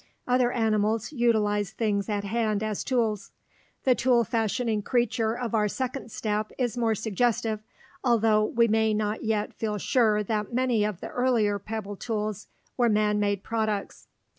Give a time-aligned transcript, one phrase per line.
[0.27, 3.29] Other animals utilize things at hand as tools.
[3.83, 7.61] The tool fashioning creature of our second step is more suggestive,
[8.03, 12.89] although we may not yet feel sure that many of the earlier pebble tools were
[12.89, 14.07] man made products.